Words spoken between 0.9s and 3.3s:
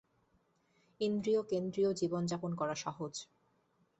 ইন্দ্রিয়-কেন্দ্রিক জীবন যাপন করা সহজ।